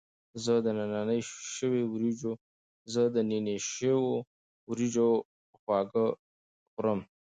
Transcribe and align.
زه 0.43 0.53
د 3.15 3.17
نینې 3.29 3.57
شوي 3.73 4.11
وریجو 4.69 5.09
خواږه 5.57 6.05
خوړم. 6.71 6.99